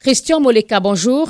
[0.00, 1.28] Christian Moleka, bonjour.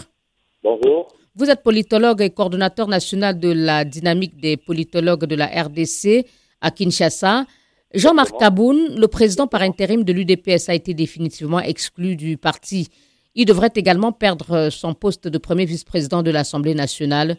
[0.63, 1.09] Bonjour.
[1.35, 6.27] Vous êtes politologue et coordonnateur national de la dynamique des politologues de la RDC
[6.61, 7.47] à Kinshasa.
[7.95, 12.89] Jean-Marc Kaboun, le président par intérim de l'UDPS, a été définitivement exclu du parti.
[13.35, 17.39] Il devrait également perdre son poste de premier vice-président de l'Assemblée nationale.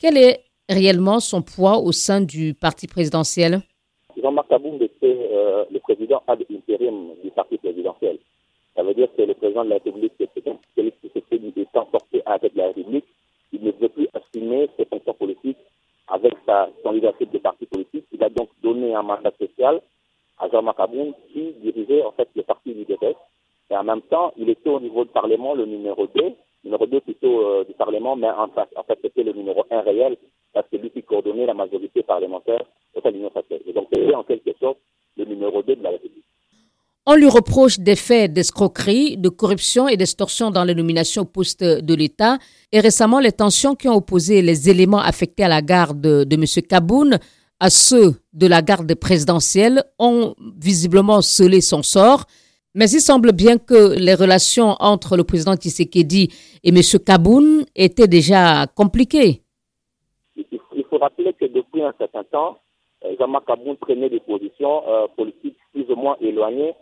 [0.00, 3.60] Quel est réellement son poids au sein du parti présidentiel?
[4.20, 8.18] Jean-Marc Kaboun était euh, le président ad intérim du parti présidentiel.
[8.74, 10.12] Ça veut dire que le président de la République,
[10.74, 13.04] Félix Tshisekedi, étant porté avec la République,
[13.52, 15.58] il ne veut plus assumer ses fonctions politiques
[16.08, 18.04] avec sa candidature de parti politique.
[18.12, 19.80] Il a donc donné un mandat social
[20.38, 23.16] à Jean-Marc Aboun qui dirigeait en fait le parti du DPS.
[23.70, 26.22] Et en même temps, il était au niveau du Parlement le numéro 2,
[26.64, 29.80] numéro 2 plutôt euh, du Parlement, mais en, fait, en fait c'était le numéro 1
[29.80, 30.16] réel
[30.52, 32.62] parce que lui qui coordonnait la majorité parlementaire
[32.94, 33.30] au sein de l'Union
[33.66, 34.78] Et donc c'était en quelque sorte
[35.16, 36.24] le numéro 2 de la République.
[37.06, 41.62] On lui reproche des faits d'escroquerie, de corruption et d'extorsion dans les nominations au poste
[41.62, 42.38] de l'État.
[42.72, 46.44] Et récemment, les tensions qui ont opposé les éléments affectés à la garde de, M.
[46.66, 47.18] Kaboun
[47.60, 52.24] à ceux de la garde présidentielle ont visiblement scellé son sort.
[52.74, 56.30] Mais il semble bien que les relations entre le président Tshisekedi
[56.64, 56.80] et M.
[57.06, 59.42] Kaboun étaient déjà compliquées.
[60.36, 62.58] Il faut rappeler que depuis un certain temps,
[63.04, 66.74] euh, Jean-Marc Kaboun prenait des positions euh, politiques plus ou moins éloignées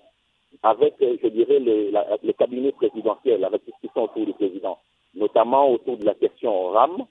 [0.62, 1.90] avec, euh, je dirais, le,
[2.22, 4.78] le cabinet présidentiel, avec les discussions autour du président,
[5.14, 7.04] notamment autour de la question RAM,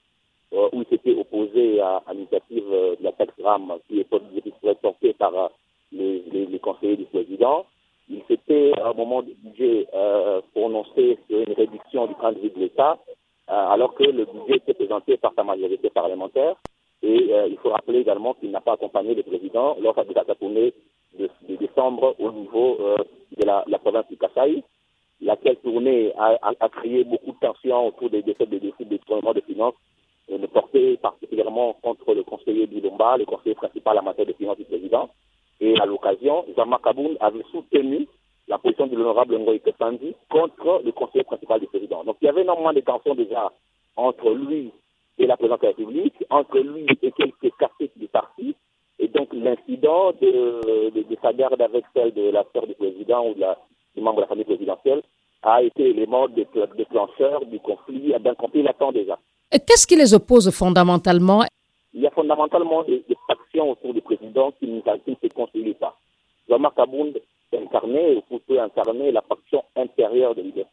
[0.72, 5.50] où il s'était opposé à, l'initiative euh, de la taxe RAM qui est portée par
[5.92, 7.66] les, les, les, conseillers du président.
[8.08, 12.40] Il s'était, à un moment du budget, euh, prononcé sur une réduction du train de
[12.40, 12.98] vie de l'État,
[13.46, 16.56] alors que le budget était présenté par sa majorité parlementaire.
[17.02, 20.72] Et il faut rappeler également qu'il n'a pas accompagné le président lors de la tournée
[21.18, 22.78] de, décembre au niveau
[23.36, 24.62] de la, province du Kassai,
[25.20, 29.74] laquelle tournée a, créé beaucoup de tensions autour des défis des défis de de finances,
[30.40, 34.64] et portait particulièrement contre le conseiller Bilomba, le conseiller principal en matière de finances du
[34.64, 35.10] président.
[35.60, 38.08] Et à l'occasion, Jean-Marc Kaboun avait soutenu
[38.48, 42.04] la position de l'honorable Ngoï Kefandi contre le conseiller principal du président.
[42.04, 43.52] Donc il y avait énormément de tensions déjà
[43.96, 44.72] entre lui
[45.18, 48.54] et la présidente de la République, entre lui et quelques cassettes du parti,
[48.98, 53.28] et donc l'incident de, de, de, sa garde avec celle de la sœur du président
[53.28, 53.58] ou de la,
[53.94, 55.02] du membre de la famille présidentielle
[55.42, 59.18] a été l'élément déclencheur du conflit, d'un conflit latent déjà.
[59.52, 61.44] Qu'est-ce qui les oppose fondamentalement?
[61.92, 65.74] Il y a fondamentalement des, factions autour du président qui ne, qui ne se concilient
[65.74, 65.94] pas.
[66.48, 67.20] Jean-Marc Abound
[67.54, 70.72] incarnait, ou peut incarner la faction intérieure de l'IDF.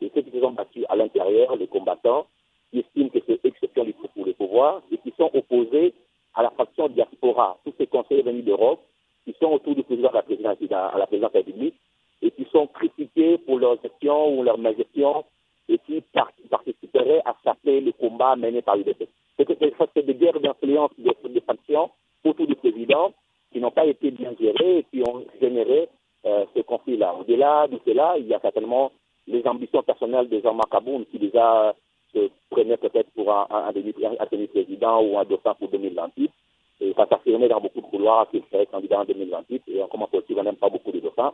[0.00, 2.26] Et ceux qui se sont battus à l'intérieur, les combattants,
[2.70, 5.92] qui estiment que c'est exception pour les pouvoirs et qui sont opposés
[6.34, 8.80] à la faction diaspora, tous ces conseillers venus d'Europe,
[9.26, 11.76] qui sont autour du président de la présidence, à la présidence de République,
[12.22, 15.24] et qui sont critiqués pour leur gestion ou leur malgestion,
[15.68, 16.02] et qui
[16.50, 17.92] participeraient à saper le
[18.24, 19.08] combat mené par l'UDP.
[19.36, 21.90] C'est des guerres d'influence des, des factions
[22.24, 23.12] autour du président
[23.52, 25.88] qui n'ont pas été bien gérées et qui ont généré
[26.26, 27.14] euh, ce conflit-là.
[27.20, 28.92] Au-delà de cela, il y a certainement
[29.26, 31.74] les ambitions personnelles de Jean-Marc Aboun qui déjà
[32.12, 36.30] se prenait peut-être pour un, un demi-président ou un dauphin pour 2028.
[36.80, 39.62] Et ça s'affirmait dans beaucoup de couloirs qu'il serait candidat en 2028.
[39.68, 41.32] Et en comment politique, on n'aime pas beaucoup de dauphins.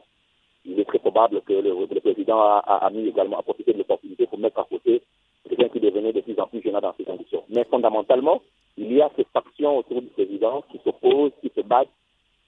[0.65, 3.79] Il est très probable que le, le président a, a, mis également à profiter de
[3.79, 5.03] l'opportunité pour mettre à côté
[5.49, 7.43] quelqu'un qui devenait de plus en plus gênant dans ces conditions.
[7.49, 8.43] Mais fondamentalement,
[8.77, 11.89] il y a ces factions autour du président qui s'opposent, qui se battent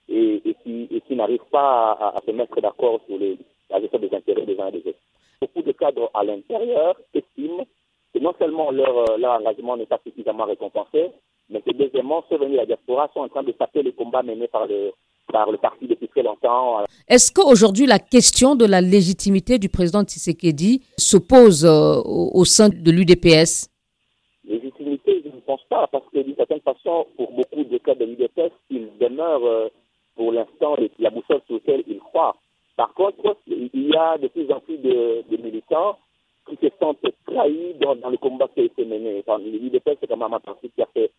[0.09, 3.39] et, qui, et n'arrivent pas à, se mettre d'accord sur les,
[3.71, 4.99] la gestion des intérêts des uns et des autres.
[5.41, 7.67] Beaucoup de cadres à l'intérieur estiment
[8.15, 11.11] que non seulement leur, leur engagement n'est pas suffisamment récompensé,
[11.51, 14.23] mais que deuxièmement, ceux venus de la diaspora sont en train de taper les combats
[14.23, 14.93] menés par le,
[15.33, 16.85] par le parti depuis très longtemps.
[17.09, 22.69] Est-ce qu'aujourd'hui, la question de la légitimité du président Tshisekedi se pose euh, au, sein
[22.69, 23.69] de l'UDPS
[24.53, 28.05] Légitimité, je ne pense pas, parce que d'une certaine façon, pour beaucoup de cas de
[28.05, 29.69] l'UDPS, il demeure euh,
[30.15, 32.37] pour l'instant la boussole sur laquelle il croit.
[32.77, 35.97] Par contre, il y a de plus en plus de, militants
[36.47, 39.23] qui se sentent trahis dans, le combat qui a été mené.
[39.27, 41.11] Enfin, c'est quand même un parti qui a fait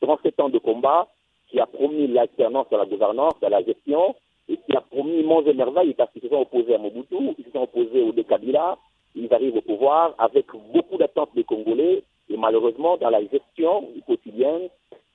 [0.00, 1.08] 37 ans de combat,
[1.48, 4.14] qui a promis l'alternance à la gouvernance, à la gestion,
[4.48, 7.50] et qui a promis monts et parce qu'ils se sont opposés à Mobutu, ils se
[7.50, 8.78] sont opposés au Kabila,
[9.16, 12.04] ils arrivent au pouvoir avec beaucoup d'attentes des Congolais,
[12.36, 14.68] et malheureusement, dans la gestion quotidienne,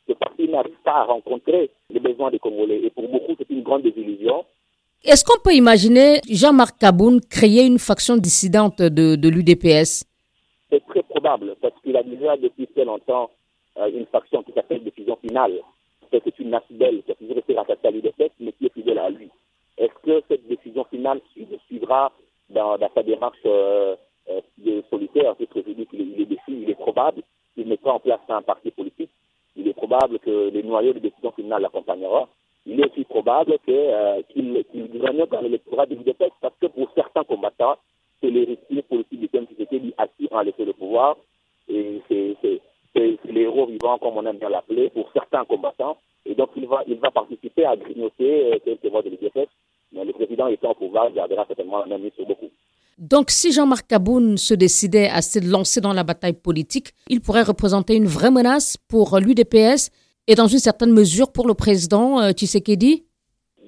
[0.07, 2.81] ce parti n'arrive pas à rencontrer les besoins des Congolais.
[2.83, 4.43] Et pour beaucoup, c'est une grande désillusion.
[5.03, 10.03] Est-ce qu'on peut imaginer Jean-Marc Kaboun créer une faction dissidente de, de l'UDPS
[10.71, 13.29] C'est très probable, parce qu'il a déjà depuis très longtemps
[13.77, 15.59] euh, une faction qui s'appelle Décision Finale.
[16.11, 19.09] C'est une nacibelle qui a toujours été rattachée à l'UDPS, mais qui est fidèle à
[19.09, 19.29] lui.
[19.77, 21.21] Est-ce que cette décision finale
[21.67, 22.11] suivra
[22.49, 23.95] dans, dans sa démarche euh,
[24.57, 27.21] de solitaire, puisque je dis qu'il est déçu, il est probable
[27.55, 29.09] qu'il mette pas en place un parti politique.
[29.55, 30.19] Il est probable
[30.71, 32.27] noyaux de décision finale l'accompagneront.
[32.65, 36.89] Il est aussi probable qu'il euh, qu gouverne dans l'électorat de l'UDPS parce que pour
[36.95, 37.75] certains combattants,
[38.21, 41.17] c'est les risques politiques du thème qui étaient assis en laisser le pouvoir.
[41.67, 42.35] Et c'est
[42.95, 45.97] les héros vivants, comme on aime bien l'appeler, pour certains combattants.
[46.25, 49.49] Et donc, il va, il va participer à grignoter euh, quelques voix de l'UDPS.
[49.93, 52.49] Mais le président étant au pouvoir, il gardera certainement la même mise sur beaucoup.
[52.97, 57.41] Donc, si Jean-Marc Kaboun se décidait à se lancer dans la bataille politique, il pourrait
[57.41, 59.89] représenter une vraie menace pour l'UDPS
[60.27, 63.05] et dans une certaine mesure pour le président euh, Tshisekedi?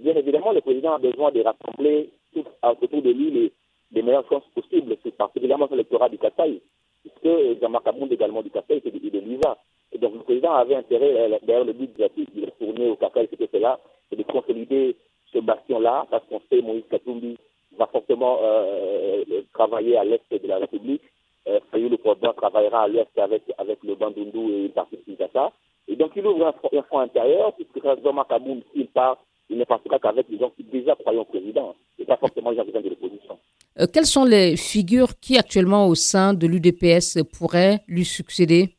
[0.03, 2.43] Bien évidemment, le président a besoin de rassembler tout,
[2.81, 3.51] autour de lui
[3.91, 6.61] les, meilleures chances possibles, c'est particulièrement sur l'électorat du Kassai,
[7.03, 9.57] puisque Jean-Marc Kaboun également du Kassai, c'est de, de l'ISA.
[9.93, 12.03] Et donc, le président avait intérêt, euh, d'ailleurs, le but de,
[12.45, 13.79] retourner au Kassai, c'était cela,
[14.09, 14.95] c'est de consolider
[15.31, 17.37] ce bastion-là, parce qu'on sait Moïse Katumbi
[17.77, 19.23] va fortement euh,
[19.53, 21.01] travailler à l'est de la République.
[21.47, 25.01] Euh, Fayou le président travaillera à l'est avec, avec le Bandundu et une partie de
[25.01, 25.51] Kinshasa.
[25.93, 29.59] Et donc il ouvre un front, un front intérieur, puisque Jean-Marc Kaboun, s'il part, il
[29.59, 32.63] ne partira qu'avec les gens qui déjà croient au président, et pas forcément les gens
[32.63, 33.37] de l'opposition.
[33.79, 38.69] Euh, quelles sont les figures qui actuellement au sein de l'UDPS pourraient lui succéder?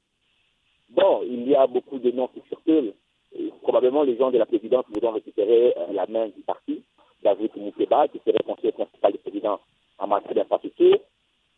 [0.91, 2.95] Bon, il y a beaucoup de noms qui circulent.
[3.39, 6.83] Et probablement les gens de la présidence voudront récupérer euh, la main du parti.
[7.23, 9.61] David Moukeba, qui serait conseiller principal du président
[9.99, 10.99] en matière d'infrastructure.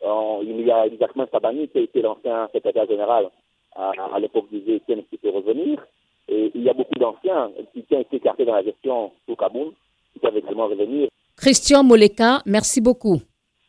[0.04, 3.30] Euh, il y a Jacquemin Sabani, qui a été l'ancien secrétaire général
[3.76, 5.84] à, à l'époque du GITN, qui peut revenir.
[6.28, 9.72] Et il y a beaucoup d'anciens qui ont été écartés dans la gestion au Kaboun,
[10.12, 11.08] qui peuvent également revenir.
[11.36, 13.20] Christian Moleka, merci beaucoup.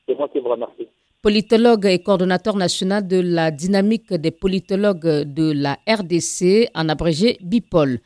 [0.07, 0.87] C'est moi qui vous remercie.
[1.21, 7.99] Politologue et coordonnateur national de la dynamique des politologues de la RDC, en abrégé BIPOL.